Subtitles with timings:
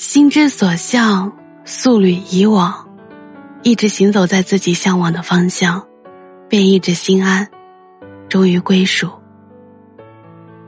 [0.00, 1.30] 心之所向，
[1.66, 2.88] 素履以往，
[3.62, 5.86] 一直行走在自己向往的方向，
[6.48, 7.46] 便一直心安，
[8.26, 9.10] 终于归属。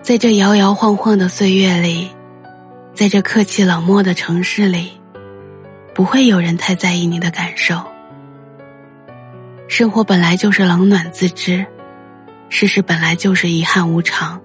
[0.00, 2.08] 在这摇摇晃晃的岁月里，
[2.94, 4.92] 在这客气冷漠的城市里，
[5.92, 7.82] 不会有人太在意你的感受。
[9.66, 11.66] 生活本来就是冷暖自知，
[12.48, 14.40] 世事本来就是遗憾无常。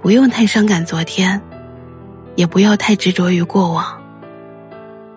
[0.00, 1.42] 不用太伤感昨天，
[2.38, 4.00] 也不要太执着于过往。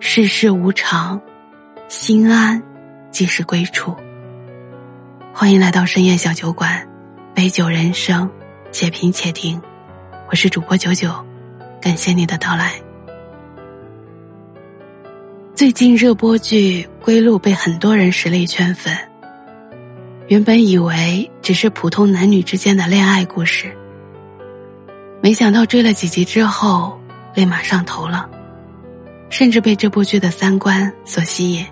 [0.00, 1.20] 世事无常，
[1.86, 2.60] 心安
[3.12, 3.94] 即是归处。
[5.32, 6.84] 欢迎来到深夜小酒馆，
[7.32, 8.28] 杯酒人生，
[8.72, 9.62] 且品且听。
[10.30, 11.14] 我是主播九九，
[11.80, 12.72] 感谢你的到来。
[15.54, 18.92] 最近热播剧《归路》被很多人实力圈粉。
[20.26, 23.72] 原本以为只是普通男女之间的恋爱故事，
[25.22, 26.98] 没想到追了几集之后，
[27.34, 28.28] 立马上头了，
[29.30, 31.64] 甚至被这部剧的三观所吸引。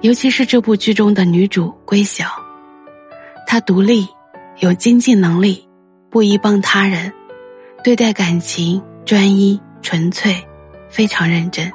[0.00, 2.26] 尤其是这部剧中的女主归晓，
[3.46, 4.06] 她独立，
[4.58, 5.66] 有经济能力，
[6.10, 7.12] 不依傍他人，
[7.82, 10.36] 对待感情专一纯粹，
[10.88, 11.72] 非常认真。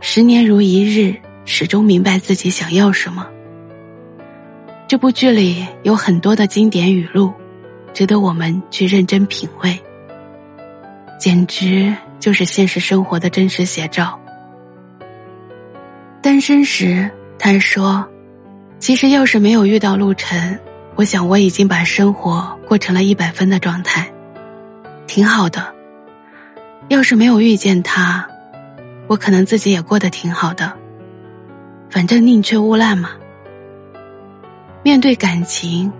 [0.00, 3.26] 十年如一日，始终明白自己想要什么。
[4.88, 7.32] 这部剧里有很多的经典语录，
[7.92, 9.80] 值得我们去认真品味。
[11.20, 14.18] 简直就是现实生活的真实写照。
[16.22, 18.08] 单身时，他说
[18.80, 20.58] ：“其实要是没有遇到陆晨，
[20.94, 24.10] 我想我已经把生活过成了一百分的状态，
[25.06, 25.74] 挺好的。
[26.88, 28.26] 要是没有遇见他。”
[29.06, 30.72] 我可能自己也过得挺好的，
[31.90, 33.10] 反正宁缺毋滥嘛。
[34.82, 35.92] 面对感情，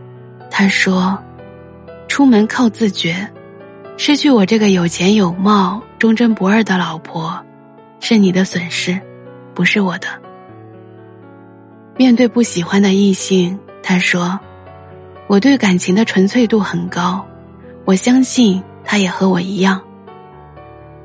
[0.51, 1.19] 他说
[2.09, 3.29] ：“出门靠自觉，
[4.03, 7.39] 失去我这个有钱有貌、忠贞不二的老婆，
[8.01, 8.99] 是你的损失，
[9.53, 10.07] 不是我的。”
[11.99, 14.41] 面对不喜欢的异性，他说
[15.29, 17.23] ：“我对感情的纯粹度很高，
[17.85, 19.79] 我相信他也和我一样。”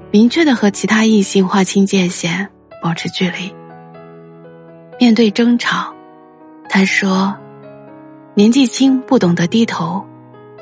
[0.09, 2.47] 明确的和其他异性划清界限，
[2.81, 3.53] 保持距离。
[4.97, 5.93] 面对争吵，
[6.69, 7.35] 他说
[8.35, 10.01] ：“年纪轻不懂得低头，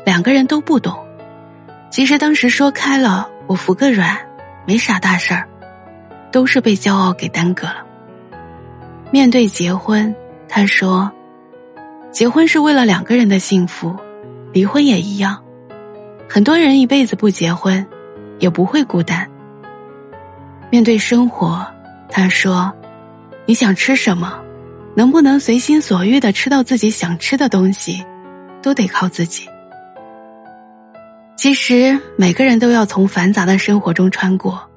[0.03, 0.97] 两个人都不懂。
[1.93, 4.17] 其实当时说开了，我服个软，
[4.65, 5.47] 没啥大事儿，
[6.31, 7.85] 都是被骄傲给耽搁了。”
[9.13, 10.15] 面对结婚，
[10.49, 11.11] 他说
[12.11, 13.95] ：“结婚是为了两个人的幸福，
[14.51, 15.39] 离婚也一样。
[16.27, 17.85] 很多人一辈子不结婚，
[18.39, 19.29] 也不会孤单。”
[20.71, 21.63] 面对生活，
[22.09, 22.73] 他说
[23.45, 24.41] ：“你想吃什么，
[24.95, 28.03] 能不能随心所欲的吃到自己想吃的东西，
[28.63, 29.47] 都得靠自己。
[31.35, 34.69] 其实每个人都要从繁杂的生活中穿过，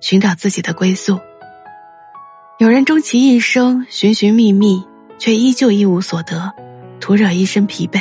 [0.00, 1.18] 寻找自己的归宿。
[2.58, 4.82] 有人终其一生寻寻觅觅，
[5.18, 6.52] 却依旧一无所得，
[7.00, 8.00] 徒惹一身疲惫；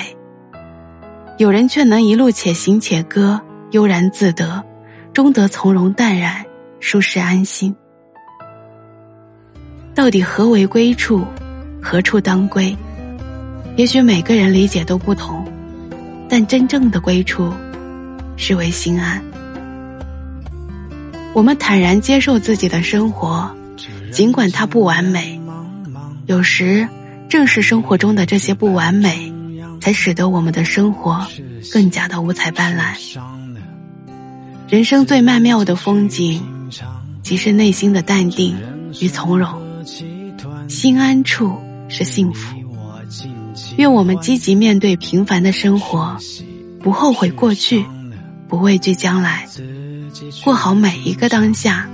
[1.38, 3.42] 有人却能一路且行且歌，
[3.72, 4.64] 悠然自得，
[5.12, 6.46] 终得从容淡然。”
[6.84, 7.74] 舒适安心。
[9.96, 11.26] 到底何为归处？
[11.82, 12.76] 何处当归？
[13.78, 15.46] 也许每个人理解都不同，
[16.28, 17.54] 但真正的归处，
[18.44, 19.24] 是为心安。
[21.34, 23.50] 我们坦然接受自己的生活，
[24.12, 25.40] 尽管它不完美。
[26.26, 26.86] 有时，
[27.30, 29.32] 正是生活中的这些不完美，
[29.80, 31.26] 才使得我们的生活
[31.72, 33.18] 更加的五彩斑斓。
[34.68, 36.44] 人生最曼妙的风景。
[37.22, 38.58] 即是内心的淡定
[39.00, 39.50] 与从容，
[40.68, 42.54] 心安处是幸福。
[43.78, 46.18] 愿我们积极面对平凡的生活，
[46.82, 47.86] 不后悔过去，
[48.54, 49.48] 不畏惧将来，
[50.44, 51.90] 过好每一个当下，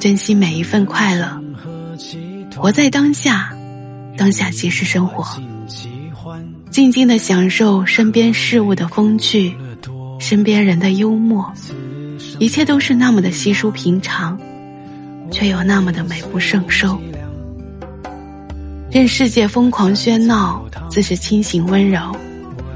[0.00, 1.40] 珍惜每一份快乐，
[2.56, 3.54] 活在当下，
[4.16, 5.40] 当下即是生活。
[6.68, 9.54] 静静的享受身边事物的风趣，
[10.18, 11.48] 身边人的幽默，
[12.40, 14.36] 一切都是那么的稀疏平常。
[15.30, 17.00] 却又那么的美不胜收。
[18.90, 22.00] 任世界疯狂喧闹，自是清醒温柔。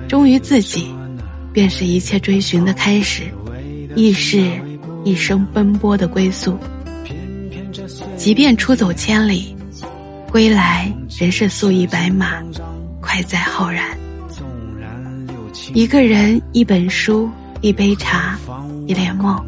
[0.07, 0.95] 忠于自己，
[1.55, 3.23] 便是一切追寻的开始，
[3.97, 4.51] 亦是
[5.05, 6.59] 一生奔波的归宿。
[8.19, 9.57] 即便出走千里，
[10.31, 12.43] 归来仍是素衣白马，
[13.01, 13.97] 快哉浩然。
[15.73, 17.31] 一个人，一本书，
[17.63, 18.39] 一杯茶，
[18.87, 19.43] 一帘梦。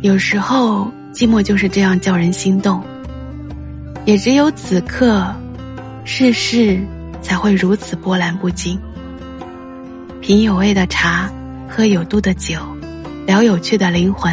[0.00, 0.90] 有时候。
[1.12, 2.82] 寂寞就是这样叫人心动，
[4.06, 5.30] 也只有此刻，
[6.06, 6.80] 世事
[7.20, 8.80] 才会如此波澜不惊。
[10.22, 11.28] 品有味的茶，
[11.68, 12.56] 喝有度的酒，
[13.26, 14.32] 聊有趣的灵魂。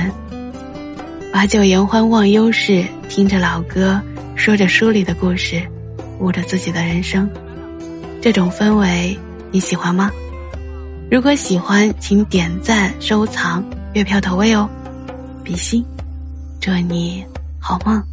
[1.33, 3.99] 把酒言欢忘忧事，听着老歌，
[4.35, 5.59] 说着书里的故事，
[6.19, 7.27] 悟着自己的人生。
[8.21, 9.17] 这种氛围
[9.49, 10.11] 你喜欢吗？
[11.09, 14.69] 如果喜欢，请点赞、收藏、月票投喂哦。
[15.43, 15.83] 比心，
[16.61, 17.25] 祝你
[17.59, 18.08] 好梦。